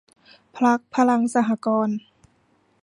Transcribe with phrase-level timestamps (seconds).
[0.57, 1.97] พรรคพลังสหกรณ์